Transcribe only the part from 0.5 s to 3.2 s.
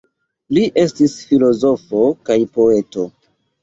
Li estis filozofo kaj poeto.